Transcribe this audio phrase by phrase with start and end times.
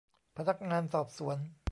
[0.37, 1.37] พนักงานสอบสวน